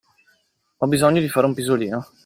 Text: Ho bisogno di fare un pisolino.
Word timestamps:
Ho 0.79 0.87
bisogno 0.87 1.19
di 1.19 1.29
fare 1.29 1.45
un 1.45 1.53
pisolino. 1.53 2.07